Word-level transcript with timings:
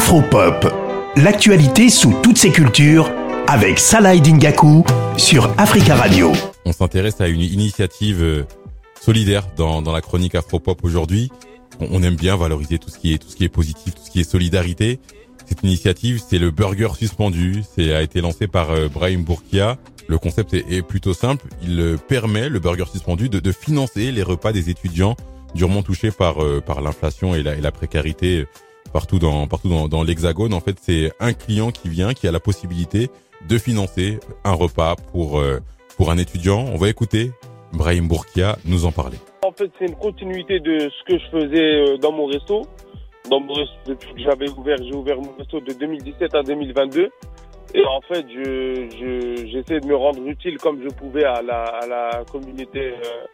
Afropop, 0.00 0.66
l'actualité 1.16 1.90
sous 1.90 2.14
toutes 2.22 2.38
ses 2.38 2.50
cultures 2.50 3.12
avec 3.46 3.78
Salah 3.78 4.16
Dingaku 4.16 4.82
sur 5.18 5.52
Africa 5.58 5.94
Radio. 5.94 6.32
On 6.64 6.72
s'intéresse 6.72 7.20
à 7.20 7.28
une 7.28 7.42
initiative 7.42 8.22
euh, 8.22 8.46
solidaire 8.98 9.46
dans, 9.58 9.82
dans 9.82 9.92
la 9.92 10.00
chronique 10.00 10.34
Afropop 10.34 10.82
aujourd'hui. 10.84 11.30
On 11.80 12.02
aime 12.02 12.16
bien 12.16 12.34
valoriser 12.34 12.78
tout 12.78 12.88
ce 12.88 12.98
qui 12.98 13.12
est 13.12 13.18
tout 13.18 13.28
ce 13.28 13.36
qui 13.36 13.44
est 13.44 13.50
positif, 13.50 13.94
tout 13.94 14.02
ce 14.02 14.10
qui 14.10 14.20
est 14.20 14.24
solidarité. 14.24 15.00
Cette 15.46 15.62
initiative, 15.64 16.22
c'est 16.26 16.38
le 16.38 16.50
burger 16.50 16.88
suspendu. 16.98 17.62
C'est 17.76 17.92
a 17.92 18.00
été 18.00 18.22
lancé 18.22 18.46
par 18.46 18.70
euh, 18.70 18.88
Brahim 18.88 19.22
Bourkia. 19.22 19.76
Le 20.08 20.16
concept 20.16 20.54
est, 20.54 20.82
plutôt 20.82 21.12
simple. 21.12 21.46
Il 21.62 21.78
euh, 21.78 21.98
permet 21.98 22.48
le 22.48 22.58
burger 22.58 22.86
suspendu 22.90 23.28
de, 23.28 23.38
de, 23.38 23.52
financer 23.52 24.10
les 24.12 24.22
repas 24.22 24.52
des 24.52 24.70
étudiants 24.70 25.14
durement 25.54 25.82
touchés 25.82 26.10
par 26.10 26.36
par 26.64 26.80
l'inflation 26.80 27.34
et 27.34 27.42
la, 27.42 27.54
et 27.56 27.60
la 27.60 27.72
précarité 27.72 28.46
partout 28.92 29.18
dans 29.18 29.46
partout 29.46 29.68
dans, 29.68 29.88
dans 29.88 30.02
l'hexagone. 30.02 30.54
En 30.54 30.60
fait, 30.60 30.76
c'est 30.80 31.12
un 31.20 31.32
client 31.32 31.70
qui 31.70 31.88
vient, 31.88 32.14
qui 32.14 32.28
a 32.28 32.32
la 32.32 32.40
possibilité 32.40 33.10
de 33.48 33.58
financer 33.58 34.18
un 34.44 34.52
repas 34.52 34.96
pour 35.12 35.38
euh, 35.38 35.60
pour 35.96 36.10
un 36.10 36.18
étudiant. 36.18 36.64
On 36.72 36.76
va 36.76 36.88
écouter 36.88 37.32
Brahim 37.72 38.08
Bourkia 38.08 38.56
nous 38.64 38.84
en 38.84 38.92
parler. 38.92 39.18
En 39.42 39.52
fait, 39.52 39.70
c'est 39.78 39.86
une 39.86 39.96
continuité 39.96 40.60
de 40.60 40.90
ce 40.90 41.12
que 41.12 41.18
je 41.18 41.30
faisais 41.30 41.92
euh, 41.92 41.96
dans 41.98 42.12
mon 42.12 42.26
resto. 42.26 42.62
Depuis 43.86 44.14
que 44.14 44.20
j'avais 44.22 44.48
ouvert, 44.50 44.76
j'ai 44.82 44.94
ouvert 44.94 45.16
mon 45.16 45.32
resto 45.38 45.60
de 45.60 45.72
2017 45.72 46.34
à 46.34 46.42
2022. 46.42 47.10
Et 47.74 47.84
en 47.84 48.00
fait, 48.00 48.26
je, 48.28 48.88
je, 48.98 49.46
j'essaie 49.46 49.78
de 49.78 49.86
me 49.86 49.94
rendre 49.94 50.26
utile 50.26 50.58
comme 50.58 50.82
je 50.82 50.88
pouvais 50.88 51.24
à 51.24 51.40
la, 51.40 51.62
à 51.62 51.86
la 51.86 52.24
communauté 52.30 52.94
euh, 52.94 53.24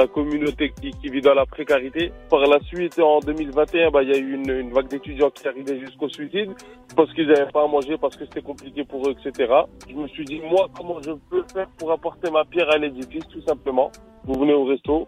la 0.00 0.06
communauté 0.06 0.72
qui, 0.80 0.90
qui, 0.92 1.08
vit 1.08 1.20
dans 1.20 1.34
la 1.34 1.46
précarité. 1.46 2.12
Par 2.30 2.40
la 2.40 2.58
suite, 2.60 2.98
en 2.98 3.20
2021, 3.20 3.90
bah, 3.90 4.02
il 4.02 4.08
y 4.10 4.14
a 4.14 4.18
eu 4.18 4.32
une, 4.34 4.50
une 4.50 4.72
vague 4.72 4.88
d'étudiants 4.88 5.30
qui 5.30 5.46
arrivaient 5.46 5.78
jusqu'au 5.78 6.08
suicide 6.08 6.52
parce 6.96 7.12
qu'ils 7.12 7.28
n'avaient 7.28 7.52
pas 7.52 7.64
à 7.64 7.66
manger, 7.66 7.96
parce 7.98 8.16
que 8.16 8.24
c'était 8.24 8.42
compliqué 8.42 8.84
pour 8.84 9.06
eux, 9.06 9.14
etc. 9.18 9.52
Je 9.88 9.94
me 9.94 10.08
suis 10.08 10.24
dit, 10.24 10.40
moi, 10.40 10.68
comment 10.76 11.00
je 11.02 11.12
peux 11.30 11.44
faire 11.52 11.68
pour 11.78 11.92
apporter 11.92 12.30
ma 12.30 12.44
pierre 12.44 12.70
à 12.70 12.78
l'édifice, 12.78 13.26
tout 13.28 13.42
simplement? 13.42 13.90
Vous 14.24 14.40
venez 14.40 14.54
au 14.54 14.64
resto, 14.64 15.06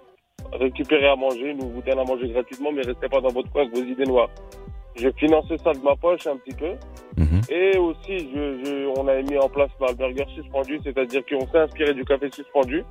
récupérez 0.52 1.08
à 1.08 1.16
manger, 1.16 1.54
nous 1.54 1.68
vous 1.70 1.82
donnons 1.82 2.02
à 2.02 2.04
manger 2.04 2.28
gratuitement, 2.28 2.72
mais 2.72 2.82
restez 2.82 3.08
pas 3.08 3.20
dans 3.20 3.32
votre 3.32 3.50
coin 3.50 3.62
avec 3.62 3.74
vos 3.74 3.84
idées 3.84 4.04
noires. 4.04 4.30
J'ai 4.94 5.12
financé 5.12 5.56
ça 5.64 5.72
de 5.72 5.78
ma 5.82 5.96
poche 5.96 6.26
un 6.26 6.36
petit 6.36 6.54
peu. 6.54 6.72
Mhm. 7.16 7.40
Et 7.48 7.78
aussi, 7.78 8.18
je, 8.18 8.64
je, 8.64 9.00
on 9.00 9.08
a 9.08 9.22
mis 9.22 9.38
en 9.38 9.48
place 9.48 9.70
le 9.80 9.94
burger 9.94 10.26
suspendu, 10.34 10.80
c'est-à-dire 10.84 11.22
qu'on 11.26 11.46
s'est 11.48 11.58
inspiré 11.58 11.94
du 11.94 12.04
café 12.04 12.28
suspendu. 12.30 12.84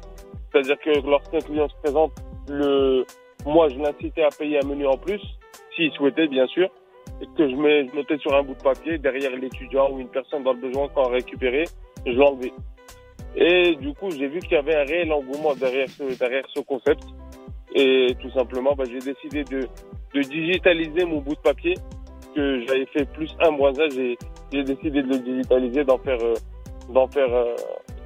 C'est-à-dire 0.52 0.78
que 0.80 1.08
lorsqu'un 1.08 1.40
client 1.40 1.70
se 1.70 1.76
présente, 1.84 2.12
le, 2.50 3.06
moi, 3.46 3.70
je 3.70 3.78
l'incitais 3.78 4.24
à 4.24 4.30
payer 4.30 4.60
un 4.64 4.68
menu 4.68 4.86
en 4.88 4.98
plus, 4.98 5.22
s'il 5.76 5.92
souhaitait, 5.94 6.28
bien 6.28 6.48
sûr, 6.48 6.70
et 7.22 7.26
que 7.38 7.50
je, 7.50 7.56
mets, 7.56 7.84
mettais 7.96 8.18
sur 8.18 8.34
un 8.34 8.44
bout 8.44 8.56
de 8.56 8.64
papier 8.64 8.98
derrière 8.98 9.32
l'étudiant 9.36 9.92
ou 9.92 10.00
une 10.00 10.10
personne 10.10 10.44
dans 10.44 10.54
le 10.54 10.60
besoin 10.60 10.88
quand 10.94 11.10
récupérer, 11.10 11.66
je 12.06 12.12
l'enlevais. 12.12 12.54
Et 13.36 13.76
du 13.76 13.94
coup, 13.94 14.10
j'ai 14.12 14.28
vu 14.28 14.40
qu'il 14.40 14.54
y 14.54 14.58
avait 14.58 14.76
un 14.76 14.84
réel 14.84 15.12
engouement 15.12 15.56
derrière 15.56 15.88
ce, 15.90 16.18
derrière 16.18 16.44
ce 16.54 16.60
concept. 16.62 17.04
Et 17.74 18.16
tout 18.22 18.32
simplement, 18.32 18.76
bah, 18.76 18.84
j'ai 18.86 19.00
décidé 19.00 19.44
de, 19.46 19.68
de 20.14 20.22
digitaliser 20.22 21.06
mon 21.06 21.22
bout 21.22 21.36
de 21.36 21.40
papier 21.40 21.76
que 22.36 22.66
j'avais 22.68 22.86
fait 22.88 23.06
plus 23.14 23.34
un 23.40 23.52
mois 23.52 23.72
j'ai 24.52 24.64
décidé 24.64 25.02
de 25.02 25.08
le 25.08 25.20
digitaliser, 25.20 25.84
d'en 25.84 25.98
faire, 25.98 26.22
euh, 26.22 26.34
d'en 26.90 27.08
faire 27.08 27.34
euh, 27.34 27.56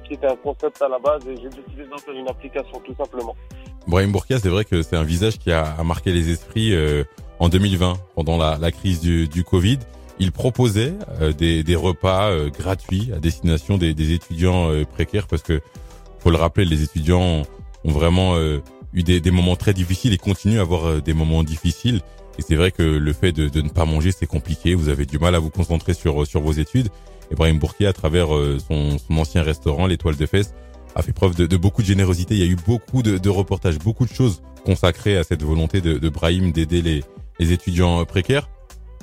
qui 0.06 0.14
était 0.14 0.26
un 0.26 0.36
concept 0.36 0.80
à 0.82 0.88
la 0.88 0.98
base 0.98 1.26
et 1.26 1.36
j'ai 1.36 1.48
décidé 1.48 1.84
d'en 1.90 1.98
faire 1.98 2.14
une 2.14 2.28
application 2.28 2.80
tout 2.84 2.94
simplement. 2.94 3.34
Brahim 3.86 4.12
Bourkia, 4.12 4.38
c'est 4.38 4.48
vrai 4.48 4.64
que 4.64 4.82
c'est 4.82 4.96
un 4.96 5.04
visage 5.04 5.38
qui 5.38 5.52
a, 5.52 5.76
marqué 5.84 6.12
les 6.12 6.30
esprits 6.30 6.74
euh, 6.74 7.04
en 7.38 7.48
2020 7.48 7.94
pendant 8.14 8.36
la, 8.36 8.70
crise 8.72 9.00
du, 9.00 9.44
Covid. 9.44 9.78
Il 10.18 10.32
proposait 10.32 10.94
euh, 11.20 11.32
des, 11.32 11.62
des, 11.62 11.76
repas 11.76 12.30
euh, 12.30 12.50
gratuits 12.50 13.10
à 13.14 13.18
destination 13.18 13.76
des, 13.78 13.94
des 13.94 14.12
étudiants 14.12 14.70
précaires 14.92 15.26
parce 15.26 15.42
que 15.42 15.60
faut 16.18 16.30
le 16.30 16.36
rappeler, 16.36 16.64
les 16.64 16.82
étudiants 16.82 17.42
ont 17.84 17.90
vraiment 17.92 18.36
eu 18.92 19.02
des, 19.02 19.20
des, 19.20 19.30
moments 19.30 19.54
très 19.54 19.72
difficiles 19.72 20.12
et 20.12 20.18
continuent 20.18 20.58
à 20.58 20.62
avoir 20.62 21.00
des 21.00 21.14
moments 21.14 21.44
difficiles. 21.44 22.00
Et 22.38 22.42
c'est 22.42 22.56
vrai 22.56 22.72
que 22.72 22.82
le 22.82 23.12
fait 23.12 23.32
de, 23.32 23.48
de 23.48 23.62
ne 23.62 23.68
pas 23.68 23.84
manger, 23.84 24.10
c'est 24.10 24.26
compliqué. 24.26 24.74
Vous 24.74 24.88
avez 24.88 25.06
du 25.06 25.18
mal 25.18 25.34
à 25.34 25.38
vous 25.38 25.50
concentrer 25.50 25.94
sur 25.94 26.26
sur 26.26 26.40
vos 26.40 26.52
études. 26.52 26.88
Ibrahim 27.30 27.58
Bourki, 27.58 27.86
à 27.86 27.92
travers 27.92 28.34
euh, 28.34 28.58
son, 28.58 28.98
ancien 29.16 29.42
restaurant, 29.42 29.86
l'Étoile 29.86 30.16
de 30.16 30.26
Fès, 30.26 30.54
a 30.94 31.02
fait 31.02 31.12
preuve 31.12 31.34
de, 31.34 31.56
beaucoup 31.56 31.82
de 31.82 31.86
générosité. 31.86 32.34
Il 32.34 32.40
y 32.40 32.48
a 32.48 32.50
eu 32.50 32.56
beaucoup 32.56 33.02
de, 33.02 33.28
reportages, 33.28 33.78
beaucoup 33.78 34.06
de 34.06 34.12
choses 34.12 34.42
consacrées 34.64 35.16
à 35.16 35.24
cette 35.24 35.42
volonté 35.42 35.80
de, 35.80 36.08
Brahim 36.08 36.52
d'aider 36.52 36.82
les, 36.82 37.52
étudiants 37.52 38.04
précaires. 38.04 38.48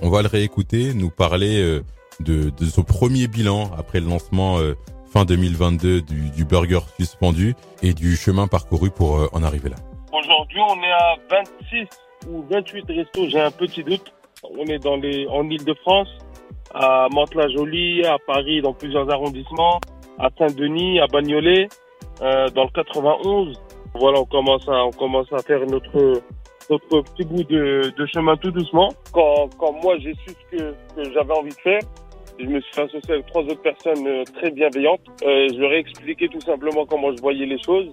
On 0.01 0.09
va 0.09 0.21
le 0.21 0.27
réécouter, 0.27 0.93
nous 0.93 1.11
parler 1.11 1.61
euh, 1.61 1.83
de, 2.19 2.51
son 2.65 2.83
premier 2.83 3.27
bilan 3.27 3.71
après 3.77 3.99
le 3.99 4.07
lancement 4.07 4.57
euh, 4.57 4.73
fin 5.11 5.23
2022 5.23 6.01
du, 6.01 6.29
du, 6.31 6.45
burger 6.45 6.79
suspendu 6.97 7.53
et 7.83 7.93
du 7.93 8.15
chemin 8.15 8.47
parcouru 8.47 8.89
pour 8.89 9.29
en 9.31 9.43
arriver 9.43 9.69
là. 9.69 9.75
Aujourd'hui, 10.11 10.59
on 10.59 10.81
est 10.81 10.91
à 10.91 11.15
26 11.29 11.87
ou 12.27 12.43
28 12.49 12.85
restos, 12.87 13.29
j'ai 13.29 13.39
un 13.39 13.51
petit 13.51 13.83
doute. 13.83 14.11
On 14.57 14.65
est 14.65 14.79
dans 14.79 14.95
les, 14.95 15.27
en 15.27 15.47
Ile-de-France 15.47 16.09
à 16.73 17.07
Mantes-la-Jolie, 17.11 18.05
à 18.05 18.17
Paris, 18.25 18.61
dans 18.61 18.73
plusieurs 18.73 19.09
arrondissements, 19.11 19.79
à 20.19 20.29
Saint-Denis, 20.37 20.99
à 20.99 21.07
Bagnolet, 21.07 21.67
euh, 22.21 22.47
dans 22.49 22.63
le 22.63 22.69
91. 22.69 23.61
Voilà, 23.95 24.19
on 24.21 24.25
commence 24.25 24.67
à, 24.67 24.85
on 24.85 24.91
commence 24.91 25.31
à 25.31 25.39
faire 25.39 25.65
notre, 25.67 26.21
notre 26.69 27.01
petit 27.01 27.25
bout 27.25 27.43
de, 27.43 27.93
de 27.95 28.05
chemin 28.07 28.35
tout 28.37 28.51
doucement. 28.51 28.89
Quand, 29.11 29.49
quand 29.57 29.73
moi 29.83 29.97
j'ai 29.99 30.13
su 30.15 30.29
ce 30.29 30.57
que, 30.57 30.71
que 30.95 31.13
j'avais 31.13 31.33
envie 31.33 31.49
de 31.49 31.61
faire, 31.61 31.81
je 32.39 32.45
me 32.45 32.59
suis 32.61 32.81
associé 32.81 33.13
avec 33.13 33.27
trois 33.27 33.43
autres 33.43 33.61
personnes 33.61 34.07
euh, 34.07 34.23
très 34.35 34.49
bienveillantes. 34.49 35.01
Euh, 35.23 35.47
je 35.53 35.59
leur 35.59 35.71
ai 35.71 35.79
expliqué 35.79 36.27
tout 36.27 36.41
simplement 36.41 36.85
comment 36.85 37.15
je 37.15 37.21
voyais 37.21 37.45
les 37.45 37.61
choses. 37.61 37.91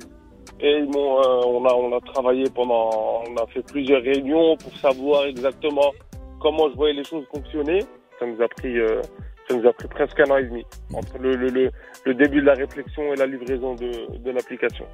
Et 0.61 0.71
ils 0.71 0.83
euh, 0.85 1.43
on 1.47 1.65
a, 1.65 1.75
on 1.75 1.97
a 1.97 2.01
travaillé 2.01 2.45
pendant, 2.55 2.91
on 3.29 3.37
a 3.37 3.47
fait 3.49 3.63
plusieurs 3.67 4.03
réunions 4.03 4.57
pour 4.57 4.75
savoir 4.77 5.25
exactement 5.27 5.93
comment 6.41 6.71
je 6.71 6.77
voyais 6.77 6.95
les 6.95 7.05
choses 7.05 7.25
fonctionner 7.33 7.81
ça 8.21 8.27
nous 8.27 8.41
a 8.41 8.47
pris, 8.49 8.79
euh, 8.79 9.03
ça 9.49 9.57
nous 9.57 9.67
a 9.67 9.73
pris 9.73 9.89
presque 9.89 10.21
un 10.21 10.31
an 10.31 10.37
et 10.37 10.45
demi 10.45 10.65
entre 10.95 11.19
le, 11.19 11.35
le, 11.35 11.49
le, 11.49 11.71
le 12.05 12.15
début 12.15 12.41
de 12.41 12.47
la 12.47 12.55
réflexion 12.55 13.13
et 13.13 13.17
la 13.17 13.27
livraison 13.27 13.75
de, 13.75 13.91
de 14.19 14.31
l'application. 14.31 14.85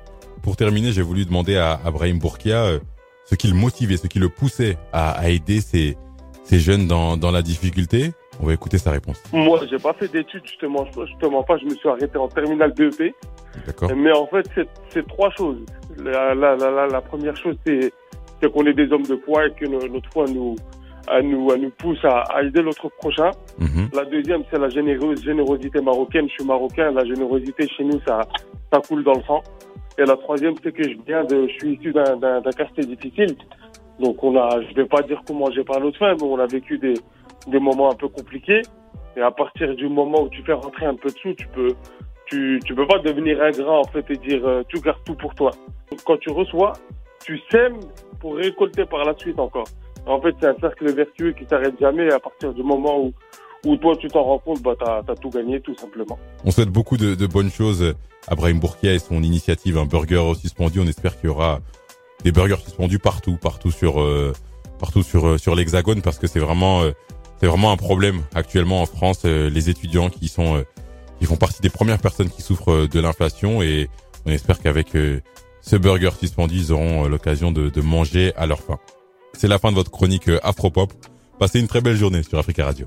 Pour 0.42 0.56
terminer, 0.56 0.92
j'ai 0.92 1.02
voulu 1.02 1.26
demander 1.26 1.56
à 1.56 1.78
Abraham 1.84 2.18
Bourkia 2.18 2.64
euh, 2.64 2.78
ce 3.24 3.34
qui 3.34 3.48
le 3.48 3.54
motivait, 3.54 3.96
ce 3.96 4.06
qui 4.06 4.20
le 4.20 4.28
poussait 4.28 4.76
à, 4.92 5.10
à 5.10 5.28
aider 5.28 5.60
ces, 5.60 5.98
ces 6.44 6.60
jeunes 6.60 6.86
dans, 6.86 7.16
dans 7.16 7.32
la 7.32 7.42
difficulté. 7.42 8.12
On 8.40 8.46
va 8.46 8.52
écouter 8.52 8.78
sa 8.78 8.90
réponse. 8.90 9.22
Moi, 9.32 9.58
j'ai 9.70 9.78
pas 9.78 9.94
fait 9.94 10.12
d'études, 10.12 10.46
justement, 10.46 10.84
justement 11.06 11.42
pas. 11.42 11.56
Je 11.56 11.64
me 11.64 11.74
suis 11.74 11.88
arrêté 11.88 12.18
en 12.18 12.28
terminale 12.28 12.72
BEP. 12.74 13.14
D'accord. 13.66 13.90
Mais 13.96 14.12
en 14.12 14.26
fait, 14.26 14.46
c'est 14.90 15.06
trois 15.08 15.30
choses. 15.30 15.58
La, 15.96 16.34
la, 16.34 16.54
la, 16.54 16.86
la 16.86 17.00
première 17.00 17.34
chose, 17.36 17.56
c'est 17.66 17.90
qu'on 18.52 18.66
est 18.66 18.74
des 18.74 18.92
hommes 18.92 19.06
de 19.06 19.16
foi 19.24 19.46
et 19.46 19.52
que 19.52 19.64
notre 19.64 20.10
foi 20.12 20.26
nous, 20.26 20.54
à 21.08 21.22
nous, 21.22 21.50
à 21.50 21.56
nous 21.56 21.70
pousse 21.70 22.04
à, 22.04 22.20
à 22.22 22.42
aider 22.42 22.62
l'autre 22.62 22.88
prochain. 22.98 23.30
Mhm. 23.58 23.88
La 23.94 24.04
deuxième, 24.04 24.42
c'est 24.50 24.58
la 24.58 24.68
générosité 24.68 25.80
marocaine. 25.80 26.28
Je 26.28 26.34
suis 26.34 26.44
marocain, 26.44 26.90
la 26.92 27.04
générosité 27.04 27.68
chez 27.68 27.84
nous, 27.84 28.00
ça, 28.06 28.20
ça 28.72 28.80
coule 28.80 29.04
dans 29.04 29.14
le 29.14 29.22
sang. 29.22 29.42
Et 29.98 30.04
la 30.04 30.16
troisième, 30.16 30.54
c'est 30.62 30.72
que 30.72 30.82
je 30.82 30.96
viens 31.06 31.24
de, 31.24 31.48
je 31.48 31.52
suis 31.54 31.74
issu 31.74 31.92
d'un, 31.92 32.16
d'un, 32.16 32.50
quartier 32.56 32.84
difficile. 32.84 33.36
Donc 33.98 34.22
on 34.22 34.36
a, 34.36 34.60
je 34.68 34.74
vais 34.74 34.84
pas 34.84 35.00
dire 35.02 35.22
comment 35.26 35.50
j'ai 35.50 35.64
par 35.64 35.80
l'autre 35.80 35.98
fin, 35.98 36.12
mais 36.14 36.22
on 36.22 36.38
a 36.38 36.46
vécu 36.46 36.78
des, 36.78 36.94
des 37.46 37.58
moments 37.58 37.90
un 37.90 37.94
peu 37.94 38.08
compliqués. 38.08 38.62
Et 39.16 39.22
à 39.22 39.30
partir 39.30 39.74
du 39.74 39.88
moment 39.88 40.24
où 40.24 40.28
tu 40.28 40.42
fais 40.42 40.52
rentrer 40.52 40.84
un 40.84 40.94
peu 40.94 41.08
de 41.08 41.16
sous, 41.16 41.32
tu 41.32 41.46
peux, 41.48 41.68
tu, 42.26 42.60
tu 42.64 42.74
peux 42.74 42.86
pas 42.86 42.98
devenir 42.98 43.42
ingrat 43.42 43.78
en 43.78 43.84
fait 43.84 44.04
et 44.10 44.16
dire 44.16 44.46
euh, 44.46 44.62
tu 44.68 44.78
gardes 44.80 45.02
tout 45.06 45.14
pour 45.14 45.34
toi. 45.34 45.50
Quand 46.04 46.18
tu 46.18 46.30
reçois, 46.30 46.74
tu 47.24 47.40
sèmes 47.50 47.80
pour 48.20 48.36
récolter 48.36 48.84
par 48.84 49.04
la 49.04 49.16
suite 49.16 49.38
encore. 49.38 49.66
En 50.06 50.20
fait, 50.20 50.34
c'est 50.40 50.46
un 50.46 50.56
cercle 50.60 50.92
vertueux 50.92 51.32
qui 51.32 51.44
s'arrête 51.46 51.74
jamais. 51.80 52.10
à 52.12 52.20
partir 52.20 52.54
du 52.54 52.62
moment 52.62 53.00
où, 53.00 53.12
où 53.64 53.76
toi, 53.76 53.96
tu 53.96 54.08
t'en 54.08 54.22
rends 54.22 54.38
compte, 54.38 54.62
bah, 54.62 54.74
t'as 54.78 55.02
as 55.12 55.16
tout 55.16 55.30
gagné, 55.30 55.60
tout 55.60 55.74
simplement. 55.74 56.18
On 56.44 56.50
souhaite 56.50 56.70
beaucoup 56.70 56.96
de, 56.96 57.14
de 57.14 57.26
bonnes 57.26 57.50
choses 57.50 57.94
à 58.28 58.34
Brahim 58.34 58.58
Bourkia 58.58 58.94
et 58.94 58.98
son 58.98 59.22
initiative, 59.22 59.78
un 59.78 59.86
burger 59.86 60.32
suspendu. 60.40 60.80
On 60.80 60.86
espère 60.86 61.16
qu'il 61.16 61.26
y 61.26 61.32
aura 61.32 61.60
des 62.22 62.32
burgers 62.32 62.60
suspendus 62.62 62.98
partout, 62.98 63.36
partout 63.36 63.70
sur, 63.70 64.00
euh, 64.00 64.32
partout 64.78 65.02
sur, 65.02 65.26
euh, 65.26 65.38
sur 65.38 65.54
l'Hexagone, 65.54 66.02
parce 66.02 66.18
que 66.18 66.26
c'est 66.26 66.40
vraiment, 66.40 66.82
euh, 66.82 66.92
c'est 67.40 67.46
vraiment 67.46 67.72
un 67.72 67.76
problème 67.76 68.22
actuellement 68.34 68.82
en 68.82 68.86
France. 68.86 69.24
les 69.24 69.70
étudiants 69.70 70.08
qui 70.08 70.28
sont, 70.28 70.64
qui 71.18 71.26
font 71.26 71.36
partie 71.36 71.60
des 71.60 71.68
premières 71.68 71.98
personnes 71.98 72.30
qui 72.30 72.42
souffrent 72.42 72.86
de 72.86 73.00
l'inflation 73.00 73.60
et 73.60 73.88
on 74.24 74.30
espère 74.30 74.58
qu'avec 74.58 74.96
ce 75.60 75.76
burger 75.76 76.10
suspendu, 76.18 76.54
ils 76.56 76.72
auront 76.72 77.06
l'occasion 77.06 77.52
de, 77.52 77.68
de 77.68 77.80
manger 77.82 78.32
à 78.36 78.46
leur 78.46 78.60
faim. 78.60 78.78
C'est 79.36 79.48
la 79.48 79.58
fin 79.58 79.70
de 79.70 79.76
votre 79.76 79.90
chronique 79.90 80.28
euh, 80.28 80.40
Afropop. 80.42 80.92
Passez 81.38 81.60
une 81.60 81.68
très 81.68 81.82
belle 81.82 81.96
journée 81.96 82.22
sur 82.22 82.38
Africa 82.38 82.64
Radio. 82.64 82.86